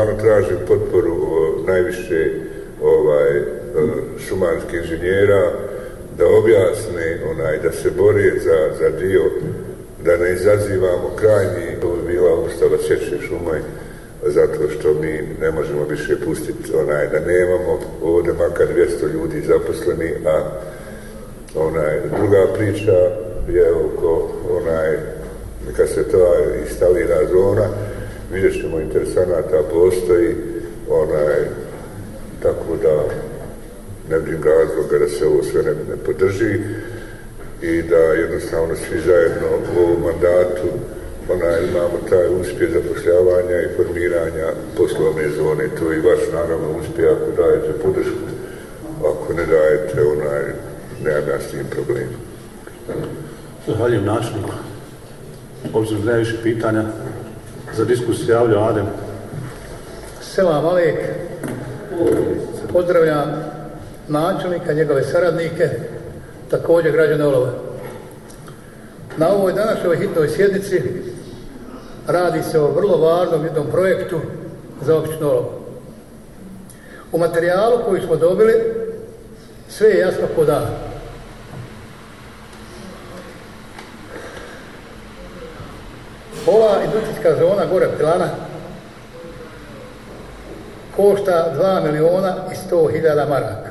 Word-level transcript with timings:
stvarno 0.00 0.20
traže 0.22 0.66
potporu 0.68 1.16
najviše 1.66 2.30
ovaj, 2.82 3.38
e, 3.38 3.44
šumarskih 4.28 4.80
inženjera 4.80 5.52
da 6.18 6.26
objasne 6.26 7.20
onaj, 7.30 7.58
da 7.58 7.72
se 7.72 7.90
bore 7.90 8.32
za, 8.44 8.74
za 8.78 8.90
dio 8.90 9.22
da 10.04 10.16
ne 10.16 10.32
izazivamo 10.32 11.10
krajnji, 11.16 11.80
to 11.80 11.96
bi 11.96 12.12
bila 12.12 12.34
ustava 12.34 12.76
sjeće 12.86 13.26
šumaj, 13.28 13.60
zato 14.26 14.70
što 14.78 14.94
mi 14.94 15.22
ne 15.40 15.50
možemo 15.50 15.84
više 15.84 16.16
pustiti 16.24 16.72
onaj, 16.74 17.06
da 17.06 17.20
nemamo 17.20 17.80
ovdje 18.02 18.32
makar 18.32 18.66
200 18.76 19.12
ljudi 19.12 19.40
zaposleni, 19.46 20.10
a 20.26 20.42
onaj, 21.54 22.00
druga 22.16 22.46
priča 22.58 22.96
je 23.48 23.72
oko 23.72 24.28
onaj, 24.50 24.96
kad 25.76 25.88
se 25.88 26.08
to 26.08 26.34
instalira 26.62 27.16
zona, 27.32 27.68
vidjet 28.32 28.60
ćemo 28.60 28.80
interesanata 28.80 29.62
postoji, 29.72 30.34
onaj, 30.90 31.40
tako 32.42 32.76
da 32.82 33.04
ne 34.10 34.18
vidim 34.18 34.42
razloga 34.42 34.98
da 34.98 35.08
se 35.08 35.26
ovo 35.26 35.42
sve 35.42 35.62
ne, 35.62 35.70
ne 35.70 35.96
podrži 36.06 36.60
i 37.62 37.82
da 37.82 37.96
jednostavno 37.96 38.74
svi 38.76 39.00
zajedno 39.00 39.48
u 39.76 39.78
ovom 39.78 40.02
mandatu 40.02 40.68
ona, 41.32 41.58
imamo 41.58 41.98
taj 42.08 42.28
uspjeh 42.40 42.70
zapošljavanja 42.72 43.60
i 43.60 43.74
formiranja 43.76 44.46
poslovne 44.76 45.28
zone. 45.30 45.68
To 45.78 45.92
je 45.92 45.98
i 45.98 46.00
vaš 46.00 46.20
naravno 46.32 46.78
uspjeh 46.80 47.08
ako 47.12 47.42
dajete 47.42 47.72
podršku, 47.82 48.26
ako 48.98 49.32
ne 49.32 49.46
dajete 49.46 50.02
onaj, 50.02 50.42
nemam 51.04 51.28
ja 51.28 51.40
s 51.40 51.50
tim 51.50 51.66
problem. 51.70 52.08
Zahvaljujem 53.66 54.04
načinu. 54.04 54.48
Obzirom 55.72 56.04
da 56.04 56.12
više 56.12 56.36
pitanja, 56.42 56.84
za 57.76 57.84
diskusiju 57.84 58.34
javlja 58.34 58.68
Adem. 58.68 58.86
Selam 60.20 60.66
Alek, 60.66 60.96
pozdravljam 62.72 63.44
načelnika, 64.08 64.72
njegove 64.72 65.04
saradnike, 65.04 65.68
također 66.50 66.92
građane 66.92 67.26
Olove. 67.26 67.50
Na 69.16 69.28
ovoj 69.28 69.52
današnjoj 69.52 69.96
hitnoj 69.96 70.28
sjednici 70.28 70.82
radi 72.06 72.42
se 72.42 72.60
o 72.60 72.70
vrlo 72.70 72.96
važnom 72.96 73.44
jednom 73.44 73.66
projektu 73.70 74.20
za 74.82 74.96
općinu 74.96 75.30
Olovo. 75.30 75.60
U 77.12 77.18
materijalu 77.18 77.78
koji 77.88 78.00
smo 78.00 78.16
dobili 78.16 78.54
sve 79.68 79.88
je 79.88 79.98
jasno 79.98 80.26
podano. 80.36 80.89
Ova 86.52 86.84
industrijska 86.84 87.36
zona 87.38 87.66
gore 87.72 87.88
Pilana 87.98 88.28
košta 90.96 91.52
2 91.58 91.92
miliona 91.92 92.34
i 92.52 92.74
100 92.74 92.92
hiljada 92.92 93.26
maraka. 93.26 93.70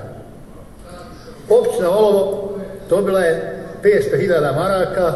Općina 1.49 1.89
Olovo 1.89 2.53
dobila 2.89 3.19
je 3.19 3.63
500 3.83 4.19
hiljada 4.19 4.51
maraka 4.51 5.13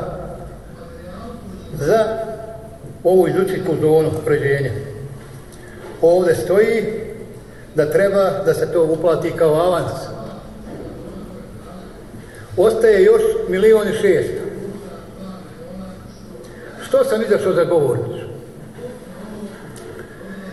za 1.73 2.05
ovu 3.03 3.27
industrijsku 3.27 3.75
zonu 3.81 4.11
pređenja. 4.25 4.71
Ovde 6.01 6.35
stoji 6.35 6.83
da 7.75 7.91
treba 7.91 8.29
da 8.45 8.53
se 8.53 8.71
to 8.71 8.83
uplati 8.83 9.31
kao 9.31 9.53
avans. 9.53 9.91
Ostaje 12.57 13.03
još 13.03 13.21
milion 13.47 13.87
i 13.87 13.93
šest. 14.01 14.42
Što 16.93 17.03
sam 17.03 17.21
izašao 17.21 17.53
za 17.53 17.63
govornicu? 17.63 18.25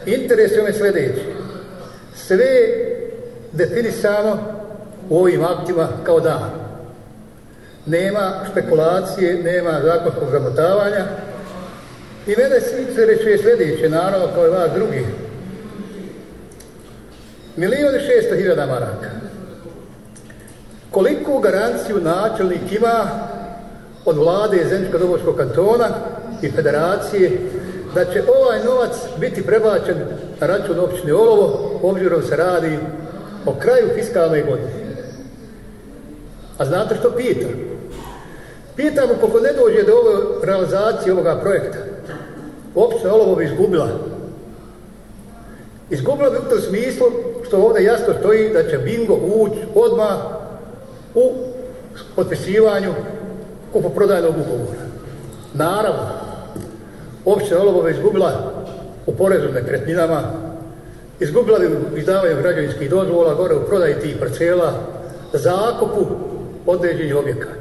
Interesuje 0.07 0.63
me 0.63 0.73
sljedeći. 0.73 1.21
Sve 2.17 2.47
definisano 3.53 4.39
u 5.09 5.19
ovim 5.19 5.45
aktima 5.45 5.89
kao 6.05 6.21
dan. 6.21 6.51
Nema 7.87 8.33
špekulacije, 8.51 9.43
nema 9.43 9.81
zakonskog 9.85 10.31
zamotavanja. 10.31 11.05
I 12.27 12.35
mene 12.37 12.61
se 12.95 13.07
reče 13.07 13.43
sljedeće, 13.43 13.89
naravno, 13.89 14.29
kao 14.35 14.47
i 14.47 14.51
vas 14.51 14.71
drugi. 14.75 15.07
Milijon 17.57 17.97
i 17.97 18.01
šesto 18.01 18.37
hiljada 18.37 18.67
maraka. 18.67 19.11
Koliko 20.91 21.39
garanciju 21.39 22.01
načelnik 22.01 22.73
ima 22.73 23.11
od 24.05 24.17
vlade 24.17 24.67
Zemljsko-Dobovskog 24.71 25.37
kantona 25.37 25.89
i 26.43 26.51
federacije 26.51 27.41
da 27.95 28.05
će 28.05 28.23
ovaj 28.41 28.65
novac 28.65 28.93
biti 29.21 29.43
prebačen 29.43 29.97
na 30.41 30.47
račun 30.47 30.79
općine 30.79 31.15
Olovo, 31.15 31.81
obzirom 31.83 32.23
se 32.23 32.37
radi 32.37 32.79
o 33.47 33.55
kraju 33.55 33.89
fiskalne 33.95 34.43
godine. 34.43 34.81
A 36.59 36.65
znate 36.65 36.97
što 36.97 37.11
pitam? 37.11 37.51
Pitam 38.77 39.09
koliko 39.21 39.41
ne 39.41 39.53
dođe 39.53 39.83
do 39.83 39.93
ove 39.93 40.47
realizacije 40.47 41.13
ovoga 41.13 41.41
projekta. 41.41 41.79
Općina 42.75 43.15
Olovo 43.15 43.35
bi 43.35 43.45
izgubila. 43.45 43.89
Izgubila 45.91 46.31
bi 46.31 46.37
u 46.37 46.51
tom 46.51 46.61
smislu 46.61 47.07
što 47.47 47.57
ovdje 47.57 47.85
jasno 47.85 48.15
stoji 48.21 48.49
da 48.49 48.71
će 48.71 48.79
bingo 48.79 49.15
ući 49.15 49.59
odmah 49.75 50.17
u 51.15 51.33
potpisivanju 52.17 52.95
kupoprodajnog 53.73 54.35
ugovora. 54.35 54.81
Naravno, 55.55 56.20
opština 57.25 57.61
Olobova 57.61 57.91
izgubila 57.91 58.53
u 59.07 59.15
porezu 59.15 59.49
nekretninama, 59.55 60.23
izgubila 61.21 61.59
bi 61.59 62.01
izdavanje 62.01 62.35
građevinskih 62.43 62.91
dozvola 62.91 63.35
gore 63.35 63.55
u 63.55 63.67
prodaji 63.67 63.95
tih 63.95 64.17
parcela, 64.21 64.73
zakupu 65.33 66.07
određenih 66.67 67.17
objekata. 67.17 67.61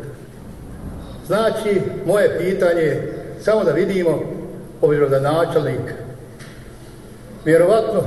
Znači, 1.28 1.82
moje 2.06 2.38
pitanje 2.38 2.82
je 2.82 3.14
samo 3.42 3.64
da 3.64 3.72
vidimo, 3.72 4.20
obzirom 4.82 5.10
da 5.10 5.20
načelnik 5.20 5.94
vjerovatno 7.46 8.02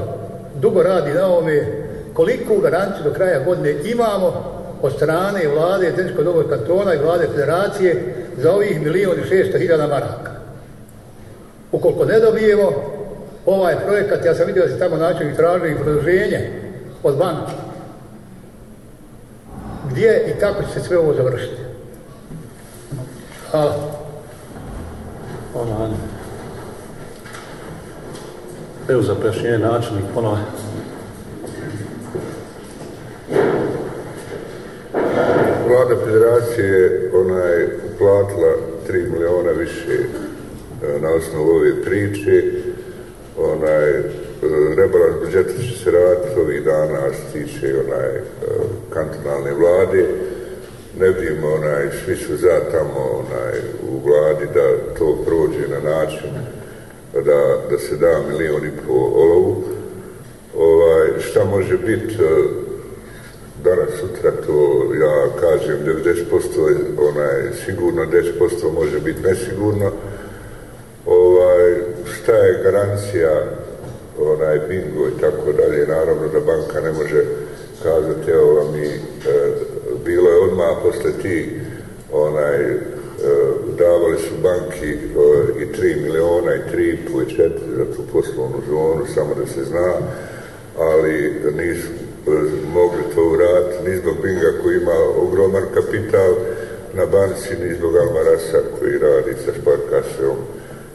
dugo 0.61 0.83
radi 0.83 1.11
na 1.13 1.27
ovome, 1.27 1.67
koliko 2.15 2.59
garanciju 2.59 3.05
do 3.05 3.13
kraja 3.13 3.45
godine 3.45 3.75
imamo 3.85 4.53
od 4.83 4.93
strane 4.93 5.49
vlade 5.49 5.93
Zemljskog 5.97 6.25
dogovor 6.25 6.49
kantona 6.49 6.95
i 6.95 6.99
vlade 6.99 7.27
federacije 7.27 8.15
za 8.37 8.53
ovih 8.53 8.81
milijon 8.81 9.19
i 9.19 9.29
šesto 9.29 9.59
hiljada 9.59 9.87
maraka. 9.87 10.32
Ukoliko 11.73 12.05
ne 12.05 12.21
dobijemo 12.21 12.73
ovaj 13.47 13.77
projekat, 13.87 14.25
ja 14.25 14.35
sam 14.35 14.47
vidio 14.47 14.67
da 14.67 14.73
se 14.73 14.79
tamo 14.79 14.97
načelnik 14.97 15.37
traži 15.37 15.73
i 15.73 15.83
produženje 15.83 16.51
od 17.03 17.17
banka. 17.17 17.53
Gdje 19.91 20.25
i 20.27 20.41
kako 20.41 20.63
će 20.63 20.69
se 20.69 20.81
sve 20.81 20.99
ovo 20.99 21.15
završiti? 21.15 21.57
Hvala. 23.51 23.75
Hvala. 25.53 25.91
Evo 28.89 29.03
za 29.03 29.15
prešenje 29.15 29.59
načelnik 29.59 30.05
ponovo. 30.15 30.39
Vlada 35.69 36.05
federacije 36.05 37.11
ona 37.15 37.39
je 37.39 37.79
uplatila 37.95 38.53
3 38.89 39.13
miliona 39.13 39.51
više 39.51 39.99
E, 40.83 41.01
na 41.01 41.11
osnovu 41.11 41.51
ove 41.51 41.83
priče. 41.83 42.43
Onaj, 43.39 43.91
e, 43.91 44.05
rebalans 44.77 45.21
budžeta 45.21 45.63
će 45.63 45.79
se 45.85 45.91
raditi 45.91 46.41
ovih 46.41 46.65
dana, 46.65 46.99
a 46.99 47.11
tiče 47.33 47.75
onaj, 47.87 48.17
e, 48.17 48.23
kantonalne 48.91 49.53
vlade. 49.53 50.07
Ne 51.01 51.09
vidimo, 51.09 51.49
onaj, 51.49 51.89
svi 52.05 52.17
su 52.17 52.37
za 52.37 52.61
tamo 52.73 53.25
onaj, 53.25 53.59
u 53.83 54.09
vladi 54.09 54.47
da 54.55 54.95
to 54.99 55.25
prođe 55.27 55.69
na 55.69 55.91
način 55.91 56.31
da, 57.15 57.57
da 57.71 57.79
se 57.79 57.97
da 57.97 58.21
milion 58.29 58.65
i 58.67 58.87
po 58.87 58.93
olovu. 59.15 59.65
Ovaj, 60.57 61.09
šta 61.21 61.45
može 61.45 61.79
biti 61.79 62.17
danas, 63.65 63.91
sutra, 64.01 64.31
to 64.47 64.87
ja 64.95 65.41
kažem 65.41 65.77
90% 65.87 66.75
onaj, 66.99 67.53
sigurno, 67.65 68.03
10% 68.03 68.73
može 68.75 69.01
biti 69.01 69.23
nesigurno. 69.23 69.91
Šta 72.23 72.33
je 72.33 72.63
garancija 72.63 73.43
onaj 74.19 74.59
bingo 74.69 75.09
i 75.09 75.21
tako 75.21 75.53
dalje, 75.53 75.87
naravno 75.87 76.29
da 76.29 76.41
banka 76.41 76.81
ne 76.81 76.93
može 76.93 77.25
kazati, 77.83 78.31
evo 78.31 78.55
vam 78.55 78.75
i 78.77 78.87
e, 78.87 78.99
bilo 80.05 80.31
je 80.31 80.41
odmah 80.41 80.77
posle 80.83 81.13
ti 81.23 81.61
onaj, 82.13 82.57
e, 82.65 82.79
davali 83.79 84.19
su 84.19 84.35
banki 84.43 84.91
e, 84.91 84.97
i 85.63 85.67
3 85.81 86.03
miliona 86.03 86.55
i 86.55 86.77
3,5 86.77 87.23
i 87.23 87.37
4 87.37 87.51
za 87.77 87.85
tu 87.97 88.03
poslovnu 88.13 88.63
zonu, 88.71 89.07
samo 89.15 89.35
da 89.35 89.47
se 89.47 89.65
zna, 89.65 89.93
ali 90.79 91.35
nisu 91.57 91.89
e, 91.89 92.31
mogli 92.75 93.03
to 93.15 93.29
uraditi, 93.29 93.91
ni 93.91 93.97
zbog 93.97 94.15
Binga 94.23 94.53
koji 94.63 94.77
ima 94.77 94.99
ogroman 95.17 95.65
kapital 95.75 96.35
na 96.95 97.07
banci, 97.07 97.57
ni 97.63 97.75
zbog 97.75 97.97
Almarasa 97.97 98.59
koji 98.79 98.99
radi 98.99 99.35
sa 99.45 99.53
Sparkaseom 99.61 100.37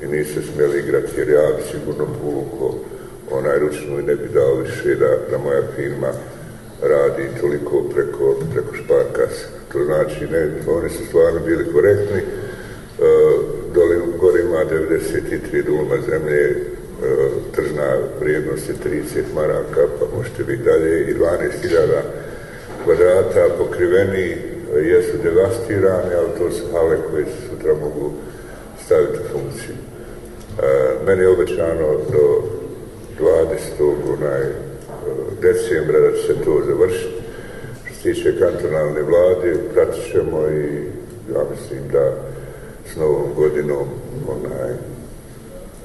i 0.01 0.05
nisu 0.07 0.39
smjeli 0.53 0.79
igrati 0.79 1.11
jer 1.17 1.29
ja 1.29 1.47
bi 1.57 1.63
sigurno 1.71 2.05
povukao 2.21 2.73
onaj 3.31 3.59
ručnu 3.59 3.99
i 3.99 4.03
ne 4.03 4.15
bi 4.15 4.27
dao 4.33 4.55
više 4.55 4.95
da, 4.95 5.17
da 5.31 5.37
moja 5.37 5.61
firma 5.75 6.11
radi 6.81 7.23
toliko 7.41 7.83
preko, 7.93 8.35
preko 8.53 8.75
šparkasa. 8.75 9.47
To 9.71 9.85
znači, 9.85 10.27
ne, 10.31 10.51
oni 10.67 10.89
su 10.89 11.05
stvarno 11.05 11.39
bili 11.39 11.71
korektni, 11.73 12.21
Uh, 12.99 13.03
dole 13.73 13.95
gore 14.19 14.41
ima 14.41 14.65
93 14.65 15.65
dulma 15.65 15.95
zemlje, 16.09 16.41
e, 16.41 16.55
tržna 17.55 17.97
vrijednost 18.19 18.69
je 18.69 18.75
30 18.75 19.33
maraka, 19.35 19.81
pa 19.99 20.17
možete 20.17 20.43
biti 20.43 20.63
dalje, 20.63 21.11
i 21.11 21.13
12.000 21.13 22.01
kvadrata 22.83 23.47
pokriveni 23.57 24.37
jesu 24.83 25.17
devastirani, 25.23 26.13
ali 26.19 26.29
to 26.37 26.51
su 26.51 26.63
hale 26.73 26.97
koje 27.11 27.25
se 27.25 27.49
sutra 27.49 27.73
mogu 27.73 28.13
staviti 28.85 29.17
u 29.17 29.31
funkciju. 29.31 29.75
E, 29.75 31.05
meni 31.05 31.21
je 31.21 31.29
obećano 31.29 31.87
do 32.11 32.43
20. 33.19 33.93
Onaj, 34.17 34.41
e, 34.41 34.53
decembra 35.41 35.99
da 35.99 36.11
će 36.11 36.21
se 36.27 36.33
to 36.45 36.61
završiti. 36.67 37.21
Što 37.85 37.95
se 37.95 38.01
tiče 38.01 38.39
kantonalne 38.39 39.01
vlade, 39.01 39.57
pratit 39.73 40.11
ćemo 40.11 40.47
i 40.47 40.63
ja 41.33 41.41
mislim 41.51 41.81
da 41.91 42.13
s 42.93 42.95
novom 42.95 43.33
godinom 43.35 43.87
onaj, 44.27 44.71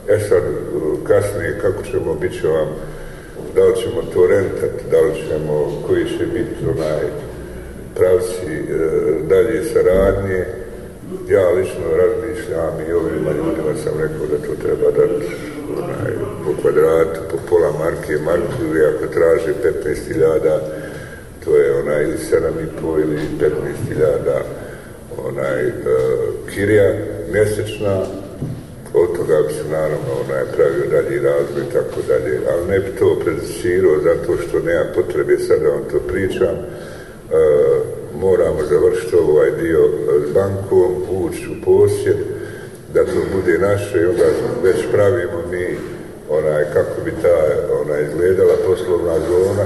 E 0.08 0.18
sad, 0.18 0.42
e, 0.42 1.04
kasnije, 1.04 1.58
kako 1.62 1.82
ćemo, 1.82 2.14
bit 2.14 2.40
će 2.40 2.48
vam, 2.48 2.68
da 3.54 3.64
li 3.64 3.76
ćemo 3.76 4.02
to 4.14 4.26
rentati, 4.26 4.84
da 4.90 5.00
li 5.00 5.14
ćemo, 5.28 5.82
koji 5.86 6.04
će 6.04 6.26
biti 6.26 6.64
onaj 6.76 7.02
pravci 7.96 8.52
e, 8.52 8.78
dalje 9.28 9.64
saradnje. 9.64 10.44
Ja 11.28 11.50
lično 11.50 11.96
razmišljam 11.96 12.74
i 12.88 12.92
ovima 12.92 13.30
ljudima 13.30 13.74
sam 13.84 13.92
rekao 14.00 14.26
da 14.26 14.46
to 14.46 14.54
treba 14.62 14.90
dati 14.90 15.26
onaj, 15.78 16.12
po 16.44 16.62
kvadratu, 16.62 17.20
po 17.30 17.36
pola 17.48 17.72
marke, 17.78 18.16
marku, 18.24 18.64
ili 18.70 18.86
ako 18.86 19.06
traže 19.06 19.54
15.000, 19.84 20.58
to 21.44 21.56
je 21.56 21.80
onaj 21.80 22.02
ili 22.02 22.16
7,5 22.32 23.02
ili 23.02 23.18
15.000 23.40 24.40
onaj 25.28 25.66
uh, 25.66 25.72
kirija 26.54 26.92
mjesečna, 27.32 28.02
od 28.94 29.16
toga 29.16 29.42
bi 29.48 29.54
se 29.54 29.64
naravno 29.70 30.12
onaj 30.24 30.44
pravio 30.56 30.90
dalje 30.90 31.20
razvoj 31.20 31.62
i 31.68 31.72
tako 31.72 32.00
dalje, 32.08 32.40
ali 32.52 32.68
ne 32.68 32.78
bi 32.78 32.98
to 32.98 33.18
predicirao 33.24 34.00
zato 34.02 34.42
što 34.42 34.58
nema 34.58 34.84
potrebe 34.94 35.38
sad 35.38 35.62
vam 35.62 35.84
to 35.90 35.98
pričam, 35.98 36.54
uh, 36.56 38.02
moramo 38.20 38.58
završiti 38.70 39.16
ovaj 39.16 39.50
dio 39.50 39.88
bankom, 40.34 40.92
ući 41.10 41.48
u 41.48 41.64
posjed, 41.64 42.16
da 42.94 43.04
to 43.04 43.20
bude 43.34 43.58
naše 43.58 44.00
i 44.00 44.04
onda 44.04 44.24
već 44.62 44.76
pravimo 44.92 45.42
mi 45.50 45.76
onaj, 46.30 46.64
kako 46.72 47.00
bi 47.04 47.12
ta 47.22 47.36
ona 47.82 48.00
izgledala 48.00 48.54
poslovna 48.66 49.14
zona. 49.28 49.60